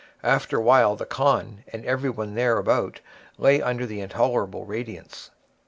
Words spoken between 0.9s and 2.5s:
the khan and everything